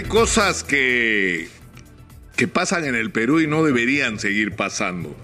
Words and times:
Hay 0.00 0.06
cosas 0.06 0.64
que, 0.64 1.50
que 2.34 2.48
pasan 2.48 2.86
en 2.86 2.94
el 2.94 3.12
Perú 3.12 3.40
y 3.40 3.46
no 3.46 3.62
deberían 3.62 4.18
seguir 4.18 4.56
pasando. 4.56 5.14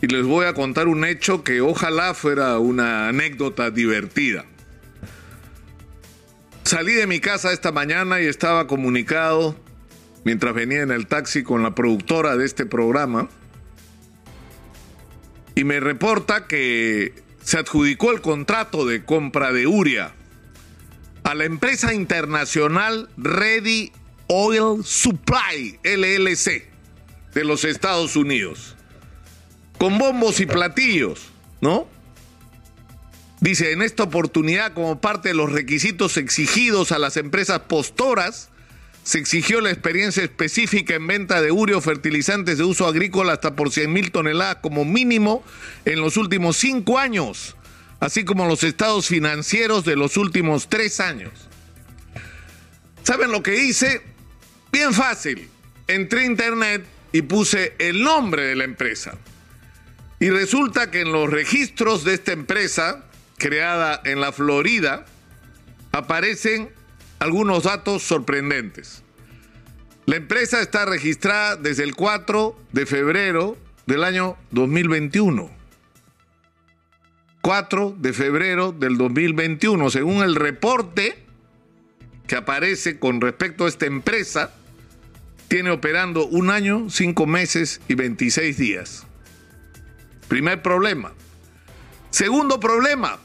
Y 0.00 0.08
les 0.08 0.24
voy 0.24 0.46
a 0.46 0.54
contar 0.54 0.88
un 0.88 1.04
hecho 1.04 1.44
que 1.44 1.60
ojalá 1.60 2.12
fuera 2.12 2.58
una 2.58 3.06
anécdota 3.06 3.70
divertida. 3.70 4.44
Salí 6.64 6.94
de 6.94 7.06
mi 7.06 7.20
casa 7.20 7.52
esta 7.52 7.70
mañana 7.70 8.20
y 8.20 8.26
estaba 8.26 8.66
comunicado 8.66 9.54
mientras 10.24 10.52
venía 10.52 10.82
en 10.82 10.90
el 10.90 11.06
taxi 11.06 11.44
con 11.44 11.62
la 11.62 11.76
productora 11.76 12.36
de 12.36 12.44
este 12.44 12.66
programa 12.66 13.28
y 15.54 15.62
me 15.62 15.78
reporta 15.78 16.48
que 16.48 17.14
se 17.44 17.56
adjudicó 17.56 18.10
el 18.10 18.20
contrato 18.20 18.84
de 18.84 19.04
compra 19.04 19.52
de 19.52 19.68
Uria 19.68 20.12
la 21.34 21.44
empresa 21.44 21.94
internacional 21.94 23.08
Ready 23.16 23.92
Oil 24.26 24.84
Supply 24.84 25.78
LLC 25.82 26.64
de 27.34 27.44
los 27.44 27.64
Estados 27.64 28.16
Unidos. 28.16 28.76
Con 29.78 29.98
bombos 29.98 30.40
y 30.40 30.46
platillos, 30.46 31.20
¿no? 31.60 31.88
Dice, 33.40 33.72
en 33.72 33.82
esta 33.82 34.04
oportunidad, 34.04 34.72
como 34.72 35.00
parte 35.00 35.30
de 35.30 35.34
los 35.34 35.50
requisitos 35.50 36.16
exigidos 36.16 36.92
a 36.92 36.98
las 36.98 37.16
empresas 37.16 37.60
postoras, 37.60 38.50
se 39.02 39.18
exigió 39.18 39.60
la 39.60 39.70
experiencia 39.70 40.22
específica 40.22 40.94
en 40.94 41.08
venta 41.08 41.42
de 41.42 41.50
urio 41.50 41.80
fertilizantes 41.80 42.58
de 42.58 42.64
uso 42.64 42.86
agrícola 42.86 43.32
hasta 43.32 43.56
por 43.56 43.72
100 43.72 43.92
mil 43.92 44.12
toneladas 44.12 44.58
como 44.62 44.84
mínimo 44.84 45.42
en 45.84 46.00
los 46.00 46.16
últimos 46.16 46.56
cinco 46.56 47.00
años, 47.00 47.56
así 48.02 48.24
como 48.24 48.46
los 48.46 48.64
estados 48.64 49.06
financieros 49.06 49.84
de 49.84 49.94
los 49.94 50.16
últimos 50.16 50.68
tres 50.68 50.98
años. 50.98 51.30
¿Saben 53.04 53.30
lo 53.30 53.44
que 53.44 53.54
hice? 53.62 54.02
Bien 54.72 54.92
fácil. 54.92 55.48
Entré 55.86 56.22
a 56.22 56.26
internet 56.26 56.84
y 57.12 57.22
puse 57.22 57.76
el 57.78 58.02
nombre 58.02 58.42
de 58.42 58.56
la 58.56 58.64
empresa. 58.64 59.16
Y 60.18 60.30
resulta 60.30 60.90
que 60.90 61.02
en 61.02 61.12
los 61.12 61.30
registros 61.30 62.02
de 62.02 62.14
esta 62.14 62.32
empresa, 62.32 63.04
creada 63.38 64.00
en 64.04 64.20
la 64.20 64.32
Florida, 64.32 65.06
aparecen 65.92 66.70
algunos 67.20 67.62
datos 67.62 68.02
sorprendentes. 68.02 69.04
La 70.06 70.16
empresa 70.16 70.60
está 70.60 70.86
registrada 70.86 71.54
desde 71.54 71.84
el 71.84 71.94
4 71.94 72.58
de 72.72 72.84
febrero 72.84 73.56
del 73.86 74.02
año 74.02 74.36
2021. 74.50 75.61
4 77.42 77.96
de 77.98 78.12
febrero 78.12 78.72
del 78.72 78.96
2021, 78.96 79.90
según 79.90 80.22
el 80.22 80.36
reporte 80.36 81.24
que 82.26 82.36
aparece 82.36 82.98
con 82.98 83.20
respecto 83.20 83.64
a 83.64 83.68
esta 83.68 83.86
empresa, 83.86 84.54
tiene 85.48 85.70
operando 85.70 86.24
un 86.26 86.50
año, 86.50 86.88
cinco 86.88 87.26
meses 87.26 87.80
y 87.88 87.94
26 87.94 88.56
días. 88.56 89.06
Primer 90.28 90.62
problema. 90.62 91.12
Segundo 92.10 92.60
problema, 92.60 93.18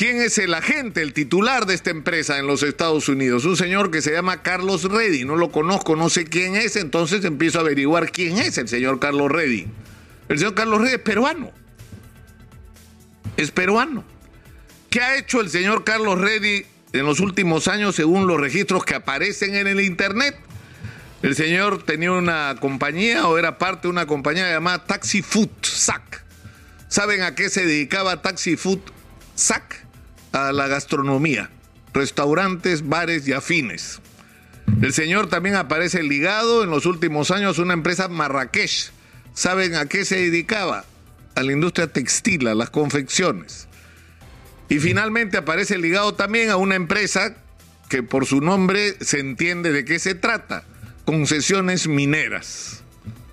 ¿Quién 0.00 0.22
es 0.22 0.38
el 0.38 0.54
agente, 0.54 1.02
el 1.02 1.12
titular 1.12 1.66
de 1.66 1.74
esta 1.74 1.90
empresa 1.90 2.38
en 2.38 2.46
los 2.46 2.62
Estados 2.62 3.10
Unidos? 3.10 3.44
Un 3.44 3.58
señor 3.58 3.90
que 3.90 4.00
se 4.00 4.12
llama 4.12 4.40
Carlos 4.40 4.84
Reddy. 4.84 5.26
No 5.26 5.36
lo 5.36 5.52
conozco, 5.52 5.94
no 5.94 6.08
sé 6.08 6.24
quién 6.24 6.56
es, 6.56 6.76
entonces 6.76 7.22
empiezo 7.26 7.58
a 7.58 7.60
averiguar 7.60 8.10
quién 8.10 8.38
es 8.38 8.56
el 8.56 8.66
señor 8.66 8.98
Carlos 8.98 9.30
Reddy. 9.30 9.66
El 10.30 10.38
señor 10.38 10.54
Carlos 10.54 10.80
Reddy 10.80 10.94
es 10.94 11.00
peruano. 11.00 11.52
Es 13.36 13.50
peruano. 13.50 14.04
¿Qué 14.90 15.00
ha 15.00 15.16
hecho 15.16 15.40
el 15.40 15.50
señor 15.50 15.84
Carlos 15.84 16.20
Reddy 16.20 16.66
en 16.92 17.06
los 17.06 17.20
últimos 17.20 17.68
años 17.68 17.94
según 17.94 18.26
los 18.26 18.40
registros 18.40 18.84
que 18.84 18.94
aparecen 18.94 19.54
en 19.54 19.66
el 19.66 19.80
Internet? 19.80 20.36
El 21.22 21.36
señor 21.36 21.82
tenía 21.82 22.12
una 22.12 22.56
compañía 22.60 23.26
o 23.26 23.38
era 23.38 23.58
parte 23.58 23.82
de 23.82 23.92
una 23.92 24.06
compañía 24.06 24.50
llamada 24.50 24.86
Taxi 24.86 25.22
Food 25.22 25.50
SAC. 25.62 26.24
¿Saben 26.88 27.22
a 27.22 27.34
qué 27.34 27.50
se 27.50 27.66
dedicaba 27.66 28.22
Taxi 28.22 28.56
Food 28.56 28.80
SAC? 29.34 29.90
a 30.32 30.52
la 30.52 30.68
gastronomía, 30.68 31.50
restaurantes, 31.92 32.88
bares 32.88 33.26
y 33.26 33.32
afines. 33.32 34.00
El 34.80 34.92
señor 34.92 35.28
también 35.28 35.56
aparece 35.56 36.02
ligado 36.02 36.62
en 36.62 36.70
los 36.70 36.86
últimos 36.86 37.30
años 37.30 37.58
a 37.58 37.62
una 37.62 37.74
empresa 37.74 38.08
Marrakech. 38.08 38.92
¿Saben 39.34 39.74
a 39.74 39.86
qué 39.86 40.04
se 40.04 40.16
dedicaba? 40.16 40.84
A 41.34 41.42
la 41.42 41.52
industria 41.52 41.86
textil, 41.86 42.48
a 42.48 42.54
las 42.54 42.70
confecciones. 42.70 43.68
Y 44.68 44.78
finalmente 44.78 45.36
aparece 45.36 45.78
ligado 45.78 46.14
también 46.14 46.50
a 46.50 46.56
una 46.56 46.76
empresa 46.76 47.36
que 47.88 48.02
por 48.02 48.26
su 48.26 48.40
nombre 48.40 48.94
se 49.00 49.18
entiende 49.18 49.72
de 49.72 49.84
qué 49.84 49.98
se 49.98 50.14
trata. 50.14 50.64
Concesiones 51.04 51.88
mineras. 51.88 52.82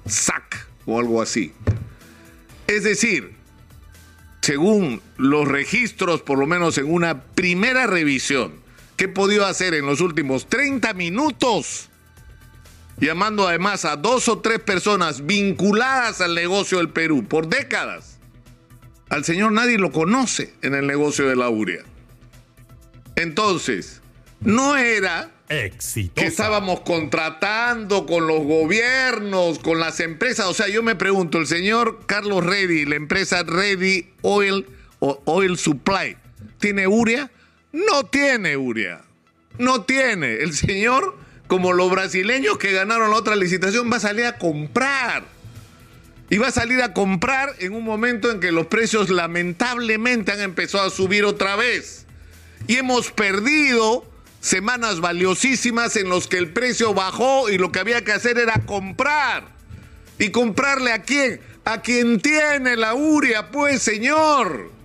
SAC 0.05 0.67
o 0.85 0.99
algo 0.99 1.21
así. 1.21 1.53
Es 2.65 2.83
decir, 2.83 3.35
según 4.41 5.01
los 5.17 5.47
registros, 5.47 6.21
por 6.21 6.39
lo 6.39 6.47
menos 6.47 6.77
en 6.77 6.91
una 6.91 7.21
primera 7.21 7.85
revisión, 7.85 8.53
que 8.95 9.05
he 9.05 9.09
podido 9.09 9.45
hacer 9.45 9.73
en 9.73 9.85
los 9.85 10.01
últimos 10.01 10.47
30 10.47 10.93
minutos, 10.93 11.89
llamando 12.97 13.47
además 13.47 13.85
a 13.85 13.95
dos 13.95 14.27
o 14.27 14.39
tres 14.39 14.59
personas 14.59 15.25
vinculadas 15.25 16.21
al 16.21 16.35
negocio 16.35 16.79
del 16.79 16.89
Perú 16.89 17.25
por 17.27 17.47
décadas. 17.47 18.19
Al 19.09 19.23
señor 19.23 19.51
nadie 19.51 19.77
lo 19.77 19.91
conoce 19.91 20.53
en 20.61 20.73
el 20.75 20.87
negocio 20.87 21.27
de 21.27 21.35
la 21.35 21.49
urea. 21.49 21.83
Entonces, 23.15 24.01
no 24.41 24.75
era 24.75 25.31
que 25.49 26.25
estábamos 26.25 26.81
contratando 26.81 28.05
con 28.05 28.27
los 28.27 28.43
gobiernos, 28.43 29.59
con 29.59 29.79
las 29.79 29.99
empresas. 30.01 30.45
O 30.47 30.53
sea, 30.53 30.67
yo 30.67 30.83
me 30.83 30.95
pregunto, 30.95 31.37
el 31.37 31.47
señor 31.47 32.05
Carlos 32.05 32.45
Reddy, 32.45 32.85
la 32.85 32.95
empresa 32.95 33.43
Reddy 33.43 34.09
Oil 34.21 34.65
Oil 34.99 35.57
Supply, 35.57 36.17
¿tiene 36.59 36.87
urea? 36.87 37.31
No 37.71 38.05
tiene 38.05 38.57
urea. 38.57 39.03
No 39.57 39.83
tiene. 39.83 40.35
El 40.35 40.53
señor, 40.53 41.17
como 41.47 41.73
los 41.73 41.89
brasileños 41.89 42.57
que 42.57 42.71
ganaron 42.71 43.09
la 43.09 43.17
otra 43.17 43.35
licitación, 43.35 43.91
va 43.91 43.97
a 43.97 44.01
salir 44.01 44.25
a 44.25 44.37
comprar. 44.37 45.23
Y 46.29 46.37
va 46.37 46.47
a 46.47 46.51
salir 46.51 46.81
a 46.81 46.93
comprar 46.93 47.55
en 47.59 47.73
un 47.73 47.85
momento 47.85 48.29
en 48.29 48.41
que 48.41 48.51
los 48.51 48.67
precios 48.67 49.09
lamentablemente 49.09 50.33
han 50.33 50.41
empezado 50.41 50.85
a 50.85 50.89
subir 50.89 51.23
otra 51.23 51.55
vez. 51.55 52.05
Y 52.67 52.75
hemos 52.75 53.11
perdido 53.11 54.05
semanas 54.41 54.99
valiosísimas 54.99 55.95
en 55.95 56.09
los 56.09 56.27
que 56.27 56.37
el 56.37 56.51
precio 56.51 56.93
bajó 56.93 57.49
y 57.49 57.57
lo 57.57 57.71
que 57.71 57.79
había 57.79 58.03
que 58.03 58.11
hacer 58.11 58.37
era 58.37 58.65
comprar. 58.65 59.55
¿Y 60.19 60.31
comprarle 60.31 60.91
a 60.91 61.03
quién? 61.03 61.39
A 61.63 61.81
quien 61.81 62.19
tiene 62.19 62.75
la 62.75 62.93
uria, 62.93 63.49
pues 63.51 63.81
señor. 63.81 64.76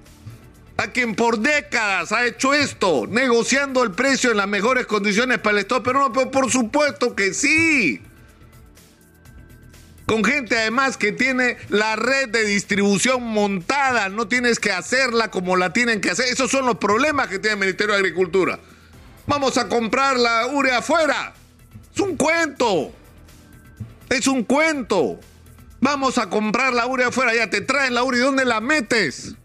A 0.76 0.88
quien 0.88 1.14
por 1.14 1.38
décadas 1.38 2.12
ha 2.12 2.26
hecho 2.26 2.54
esto, 2.54 3.06
negociando 3.06 3.82
el 3.82 3.92
precio 3.92 4.30
en 4.30 4.38
las 4.38 4.48
mejores 4.48 4.86
condiciones 4.86 5.38
para 5.38 5.58
el 5.58 5.60
Estado 5.60 5.82
pero 5.82 6.00
no, 6.00 6.12
pero 6.12 6.30
por 6.30 6.50
supuesto 6.50 7.14
que 7.14 7.34
sí. 7.34 8.02
Con 10.06 10.24
gente 10.24 10.58
además 10.58 10.96
que 10.96 11.12
tiene 11.12 11.56
la 11.68 11.96
red 11.96 12.28
de 12.28 12.44
distribución 12.44 13.22
montada, 13.22 14.08
no 14.08 14.28
tienes 14.28 14.58
que 14.58 14.72
hacerla 14.72 15.30
como 15.30 15.56
la 15.56 15.72
tienen 15.72 16.00
que 16.00 16.10
hacer. 16.10 16.26
Esos 16.26 16.50
son 16.50 16.66
los 16.66 16.76
problemas 16.78 17.28
que 17.28 17.38
tiene 17.38 17.54
el 17.54 17.60
Ministerio 17.60 17.94
de 17.94 18.00
Agricultura. 18.00 18.58
Vamos 19.26 19.56
a 19.56 19.68
comprar 19.68 20.18
la 20.18 20.48
urea 20.48 20.78
afuera. 20.78 21.32
Es 21.94 22.00
un 22.00 22.16
cuento. 22.16 22.92
Es 24.08 24.26
un 24.26 24.42
cuento. 24.42 25.20
Vamos 25.80 26.18
a 26.18 26.28
comprar 26.28 26.74
la 26.74 26.86
urea 26.86 27.08
afuera. 27.08 27.34
Ya 27.34 27.48
te 27.48 27.60
traen 27.60 27.94
la 27.94 28.02
urea. 28.02 28.20
¿Y 28.20 28.24
dónde 28.24 28.44
la 28.44 28.60
metes? 28.60 29.36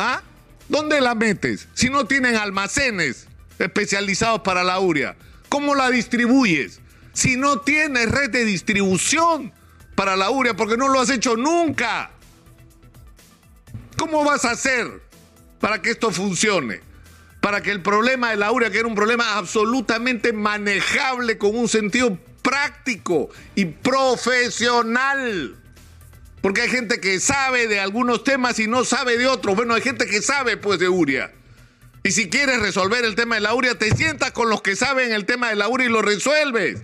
¿Ah? 0.00 0.22
¿Dónde 0.68 1.00
la 1.00 1.14
metes? 1.14 1.68
Si 1.74 1.90
no 1.90 2.06
tienen 2.06 2.34
almacenes 2.34 3.28
especializados 3.58 4.40
para 4.40 4.64
la 4.64 4.80
urea. 4.80 5.14
¿Cómo 5.50 5.74
la 5.74 5.90
distribuyes? 5.90 6.80
Si 7.12 7.36
no 7.36 7.60
tienes 7.60 8.10
red 8.10 8.30
de 8.30 8.46
distribución 8.46 9.52
para 9.94 10.16
la 10.16 10.30
urea, 10.30 10.56
porque 10.56 10.78
no 10.78 10.88
lo 10.88 11.00
has 11.00 11.10
hecho 11.10 11.36
nunca. 11.36 12.12
¿Cómo 13.98 14.24
vas 14.24 14.46
a 14.46 14.52
hacer 14.52 15.02
para 15.60 15.82
que 15.82 15.90
esto 15.90 16.10
funcione? 16.10 16.80
para 17.40 17.62
que 17.62 17.70
el 17.70 17.82
problema 17.82 18.30
de 18.30 18.36
la 18.36 18.52
urea, 18.52 18.70
que 18.70 18.78
era 18.78 18.86
un 18.86 18.94
problema 18.94 19.38
absolutamente 19.38 20.32
manejable 20.32 21.38
con 21.38 21.56
un 21.56 21.68
sentido 21.68 22.18
práctico 22.42 23.30
y 23.54 23.64
profesional. 23.64 25.56
Porque 26.40 26.62
hay 26.62 26.68
gente 26.68 27.00
que 27.00 27.20
sabe 27.20 27.66
de 27.66 27.80
algunos 27.80 28.24
temas 28.24 28.58
y 28.58 28.66
no 28.66 28.84
sabe 28.84 29.18
de 29.18 29.26
otros. 29.26 29.56
Bueno, 29.56 29.74
hay 29.74 29.82
gente 29.82 30.06
que 30.06 30.22
sabe 30.22 30.56
pues 30.56 30.78
de 30.78 30.88
urea. 30.88 31.32
Y 32.02 32.12
si 32.12 32.30
quieres 32.30 32.60
resolver 32.60 33.04
el 33.04 33.14
tema 33.14 33.34
de 33.34 33.42
la 33.42 33.54
urea, 33.54 33.74
te 33.74 33.94
sientas 33.94 34.30
con 34.32 34.48
los 34.48 34.62
que 34.62 34.74
saben 34.74 35.12
el 35.12 35.26
tema 35.26 35.50
de 35.50 35.56
la 35.56 35.68
urea 35.68 35.86
y 35.86 35.90
lo 35.90 36.00
resuelves. 36.00 36.82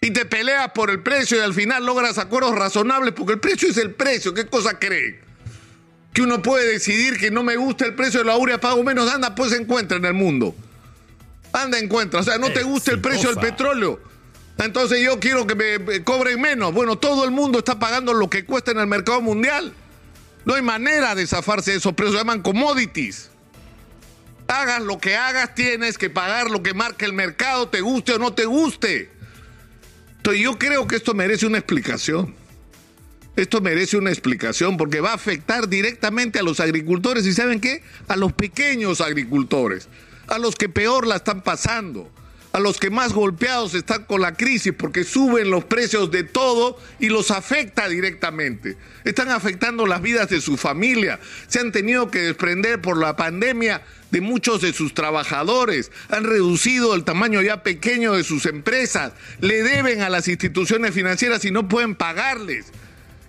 Y 0.00 0.12
te 0.12 0.24
peleas 0.26 0.72
por 0.72 0.90
el 0.90 1.02
precio 1.02 1.38
y 1.38 1.40
al 1.40 1.54
final 1.54 1.84
logras 1.84 2.18
acuerdos 2.18 2.54
razonables 2.54 3.14
porque 3.14 3.34
el 3.34 3.40
precio 3.40 3.68
es 3.68 3.76
el 3.76 3.92
precio. 3.94 4.32
¿Qué 4.34 4.46
cosa 4.46 4.78
creen? 4.78 5.32
que 6.12 6.22
uno 6.22 6.42
puede 6.42 6.66
decidir 6.66 7.18
que 7.18 7.30
no 7.30 7.42
me 7.42 7.56
gusta 7.56 7.86
el 7.86 7.94
precio 7.94 8.20
de 8.20 8.26
la 8.26 8.36
urea, 8.36 8.60
pago 8.60 8.82
menos, 8.82 9.10
anda, 9.10 9.34
pues 9.34 9.50
se 9.50 9.56
encuentra 9.56 9.96
en 9.96 10.04
el 10.04 10.14
mundo. 10.14 10.54
Anda 11.52 11.78
encuentra. 11.78 12.20
O 12.20 12.22
sea, 12.22 12.38
no 12.38 12.52
te 12.52 12.62
gusta 12.62 12.92
el 12.92 13.00
precio 13.00 13.30
del 13.30 13.38
petróleo. 13.38 14.00
Entonces 14.64 15.00
yo 15.02 15.18
quiero 15.18 15.46
que 15.46 15.54
me 15.54 16.04
cobren 16.04 16.40
menos. 16.40 16.72
Bueno, 16.72 16.96
todo 16.96 17.24
el 17.24 17.30
mundo 17.30 17.58
está 17.58 17.78
pagando 17.78 18.14
lo 18.14 18.30
que 18.30 18.44
cuesta 18.44 18.70
en 18.70 18.78
el 18.78 18.86
mercado 18.86 19.20
mundial. 19.20 19.72
No 20.44 20.54
hay 20.54 20.62
manera 20.62 21.14
de 21.14 21.26
zafarse 21.26 21.72
de 21.72 21.78
esos 21.78 21.94
precios. 21.94 22.14
Se 22.14 22.18
llaman 22.18 22.42
commodities. 22.42 23.30
Hagas 24.48 24.82
lo 24.82 24.98
que 24.98 25.16
hagas, 25.16 25.54
tienes 25.54 25.96
que 25.96 26.10
pagar 26.10 26.50
lo 26.50 26.62
que 26.62 26.74
marca 26.74 27.06
el 27.06 27.14
mercado, 27.14 27.68
te 27.68 27.80
guste 27.80 28.12
o 28.12 28.18
no 28.18 28.34
te 28.34 28.44
guste. 28.44 29.10
Entonces 30.18 30.42
yo 30.42 30.58
creo 30.58 30.86
que 30.86 30.96
esto 30.96 31.14
merece 31.14 31.46
una 31.46 31.58
explicación. 31.58 32.34
Esto 33.34 33.62
merece 33.62 33.96
una 33.96 34.10
explicación 34.10 34.76
porque 34.76 35.00
va 35.00 35.12
a 35.12 35.14
afectar 35.14 35.68
directamente 35.68 36.38
a 36.38 36.42
los 36.42 36.60
agricultores 36.60 37.24
y 37.24 37.32
¿saben 37.32 37.60
qué? 37.60 37.82
A 38.08 38.16
los 38.16 38.34
pequeños 38.34 39.00
agricultores, 39.00 39.88
a 40.28 40.38
los 40.38 40.54
que 40.54 40.68
peor 40.68 41.06
la 41.06 41.16
están 41.16 41.40
pasando, 41.40 42.10
a 42.52 42.60
los 42.60 42.78
que 42.78 42.90
más 42.90 43.12
golpeados 43.12 43.74
están 43.74 44.04
con 44.04 44.20
la 44.20 44.34
crisis 44.34 44.74
porque 44.76 45.04
suben 45.04 45.50
los 45.50 45.64
precios 45.64 46.10
de 46.10 46.22
todo 46.22 46.78
y 47.00 47.08
los 47.08 47.30
afecta 47.30 47.88
directamente. 47.88 48.76
Están 49.04 49.30
afectando 49.30 49.86
las 49.86 50.02
vidas 50.02 50.28
de 50.28 50.40
su 50.40 50.56
familia. 50.56 51.18
Se 51.48 51.60
han 51.60 51.72
tenido 51.72 52.10
que 52.10 52.20
desprender 52.20 52.80
por 52.80 52.98
la 52.98 53.16
pandemia 53.16 53.82
de 54.10 54.20
muchos 54.20 54.60
de 54.60 54.74
sus 54.74 54.92
trabajadores. 54.92 55.90
Han 56.10 56.24
reducido 56.24 56.94
el 56.94 57.04
tamaño 57.04 57.40
ya 57.40 57.62
pequeño 57.62 58.12
de 58.12 58.24
sus 58.24 58.44
empresas. 58.44 59.12
Le 59.40 59.62
deben 59.62 60.02
a 60.02 60.10
las 60.10 60.28
instituciones 60.28 60.92
financieras 60.94 61.44
y 61.46 61.50
no 61.50 61.68
pueden 61.68 61.94
pagarles. 61.94 62.66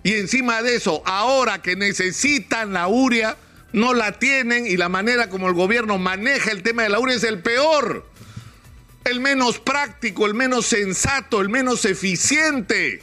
Y 0.02 0.12
encima 0.12 0.62
de 0.62 0.76
eso, 0.76 1.02
ahora 1.06 1.62
que 1.62 1.76
necesitan 1.76 2.74
la 2.74 2.88
URIA, 2.88 3.38
no 3.72 3.94
la 3.94 4.12
tienen 4.18 4.66
y 4.66 4.76
la 4.76 4.90
manera 4.90 5.30
como 5.30 5.48
el 5.48 5.54
gobierno 5.54 5.98
maneja 5.98 6.52
el 6.52 6.62
tema 6.62 6.82
de 6.82 6.90
la 6.90 7.00
URIA 7.00 7.16
es 7.16 7.24
el 7.24 7.40
peor. 7.40 8.06
El 9.04 9.20
menos 9.20 9.58
práctico, 9.58 10.26
el 10.26 10.34
menos 10.34 10.66
sensato, 10.66 11.40
el 11.40 11.48
menos 11.48 11.84
eficiente. 11.84 13.02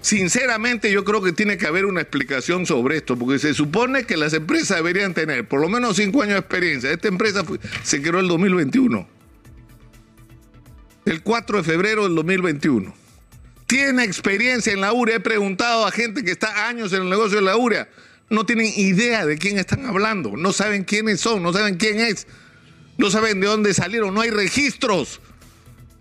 Sinceramente 0.00 0.92
yo 0.92 1.04
creo 1.04 1.20
que 1.22 1.32
tiene 1.32 1.56
que 1.56 1.66
haber 1.66 1.84
una 1.84 2.00
explicación 2.00 2.66
sobre 2.66 2.98
esto, 2.98 3.18
porque 3.18 3.38
se 3.38 3.54
supone 3.54 4.04
que 4.04 4.16
las 4.16 4.34
empresas 4.34 4.76
deberían 4.76 5.14
tener 5.14 5.48
por 5.48 5.60
lo 5.60 5.68
menos 5.68 5.96
cinco 5.96 6.22
años 6.22 6.34
de 6.34 6.40
experiencia. 6.40 6.90
Esta 6.90 7.08
empresa 7.08 7.44
se 7.82 8.00
creó 8.00 8.20
el 8.20 8.28
2021. 8.28 9.08
El 11.06 11.22
4 11.22 11.58
de 11.58 11.64
febrero 11.64 12.04
del 12.04 12.14
2021 12.14 13.06
tiene 13.66 14.04
experiencia 14.04 14.72
en 14.72 14.80
la 14.80 14.92
URA. 14.92 15.14
He 15.14 15.20
preguntado 15.20 15.86
a 15.86 15.90
gente 15.90 16.22
que 16.24 16.30
está 16.30 16.68
años 16.68 16.92
en 16.92 17.02
el 17.02 17.10
negocio 17.10 17.38
de 17.38 17.44
la 17.44 17.56
URA. 17.56 17.88
No 18.30 18.46
tienen 18.46 18.72
idea 18.76 19.26
de 19.26 19.38
quién 19.38 19.58
están 19.58 19.86
hablando. 19.86 20.36
No 20.36 20.52
saben 20.52 20.84
quiénes 20.84 21.20
son, 21.20 21.42
no 21.42 21.52
saben 21.52 21.76
quién 21.76 22.00
es. 22.00 22.26
No 22.98 23.10
saben 23.10 23.40
de 23.40 23.46
dónde 23.46 23.74
salieron. 23.74 24.14
No 24.14 24.20
hay 24.20 24.30
registros 24.30 25.20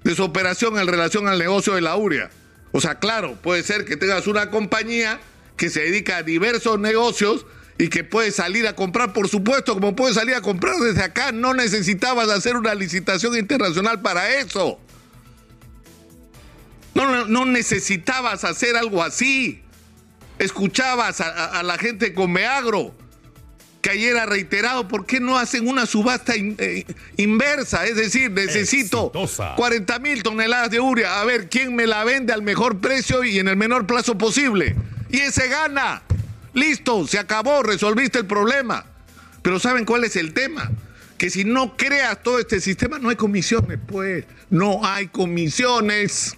de 0.03 0.15
su 0.15 0.23
operación 0.23 0.77
en 0.77 0.87
relación 0.87 1.27
al 1.27 1.39
negocio 1.39 1.73
de 1.73 1.81
la 1.81 1.95
URA. 1.95 2.29
O 2.71 2.81
sea, 2.81 2.99
claro, 2.99 3.35
puede 3.41 3.63
ser 3.63 3.85
que 3.85 3.97
tengas 3.97 4.27
una 4.27 4.49
compañía 4.49 5.19
que 5.57 5.69
se 5.69 5.81
dedica 5.81 6.17
a 6.17 6.23
diversos 6.23 6.79
negocios 6.79 7.45
y 7.77 7.89
que 7.89 8.03
puede 8.03 8.31
salir 8.31 8.67
a 8.67 8.75
comprar, 8.75 9.13
por 9.13 9.27
supuesto, 9.27 9.73
como 9.73 9.95
puede 9.95 10.13
salir 10.13 10.35
a 10.35 10.41
comprar 10.41 10.75
desde 10.77 11.03
acá. 11.03 11.31
No 11.31 11.53
necesitabas 11.53 12.29
hacer 12.29 12.55
una 12.55 12.73
licitación 12.73 13.37
internacional 13.37 14.01
para 14.01 14.37
eso. 14.37 14.79
No, 16.93 17.45
necesitabas 17.45 18.45
hacer 18.45 18.77
algo 18.77 19.03
así. 19.03 19.61
Escuchabas 20.39 21.19
a, 21.19 21.61
la 21.63 21.77
gente 21.77 22.13
con 22.13 22.31
Meagro, 22.31 22.95
que 23.85 23.91
ayer 23.91 24.17
ha 24.17 24.25
reiterado, 24.25 24.87
¿por 24.87 25.05
qué 25.05 25.19
no 25.19 25.37
hacen 25.37 25.67
una 25.67 25.85
subasta 25.85 26.33
eh, 26.35 26.85
inversa? 27.17 27.85
Es 27.85 27.95
decir, 27.95 28.31
necesito 28.31 29.11
40 29.57 29.99
mil 29.99 30.23
toneladas 30.23 30.71
de 30.71 30.79
urea. 30.79 31.21
A 31.21 31.23
ver, 31.23 31.49
¿quién 31.49 31.75
me 31.75 31.85
la 31.85 32.03
vende 32.03 32.33
al 32.33 32.41
mejor 32.41 32.79
precio 32.79 33.23
y 33.23 33.37
en 33.37 33.47
el 33.47 33.55
menor 33.55 33.85
plazo 33.85 34.17
posible? 34.17 34.75
Y 35.11 35.19
ese 35.19 35.49
gana. 35.49 36.01
Listo, 36.55 37.05
se 37.05 37.19
acabó, 37.19 37.61
resolviste 37.61 38.17
el 38.17 38.25
problema. 38.25 38.87
Pero 39.43 39.59
¿saben 39.59 39.85
cuál 39.85 40.03
es 40.03 40.15
el 40.15 40.33
tema? 40.33 40.71
Que 41.19 41.29
si 41.29 41.43
no 41.43 41.77
creas 41.77 42.23
todo 42.23 42.39
este 42.39 42.61
sistema, 42.61 42.97
no 42.97 43.09
hay 43.09 43.15
comisiones, 43.15 43.77
pues. 43.85 44.25
No 44.49 44.83
hay 44.83 45.09
comisiones. 45.09 46.35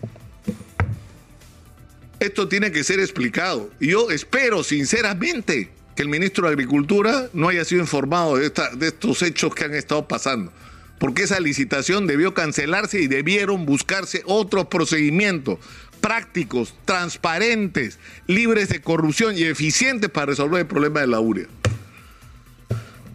Esto 2.19 2.49
tiene 2.49 2.73
que 2.73 2.83
ser 2.83 2.99
explicado. 2.99 3.69
Y 3.79 3.91
yo 3.91 4.11
espero 4.11 4.65
sinceramente 4.65 5.76
que 5.97 6.03
el 6.03 6.09
ministro 6.09 6.45
de 6.45 6.53
Agricultura 6.53 7.27
no 7.33 7.49
haya 7.49 7.65
sido 7.65 7.81
informado 7.81 8.38
de, 8.38 8.53
estos 8.81 9.21
hechos 9.23 9.55
que 9.55 9.65
han 9.65 9.73
estado 9.73 10.07
pasando. 10.07 10.53
Porque 10.99 11.23
esa 11.23 11.39
licitación 11.39 12.05
debió 12.05 12.35
cancelarse 12.35 13.01
y 13.01 13.07
debieron 13.07 13.65
buscarse 13.65 14.21
otros 14.25 14.67
procedimientos 14.67 15.57
prácticos, 15.99 16.75
transparentes, 16.85 17.97
libres 18.27 18.69
de 18.69 18.79
corrupción 18.79 19.35
y 19.35 19.44
eficientes 19.44 20.11
para 20.11 20.27
resolver 20.27 20.61
el 20.61 20.67
problema 20.67 21.01
de 21.01 21.07
la 21.07 21.19
urea. 21.19 21.47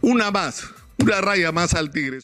Una 0.00 0.32
más, 0.32 0.64
una 0.99 1.20
raya 1.20 1.52
más 1.52 1.75
al 1.75 1.93
tigre. 1.93 2.20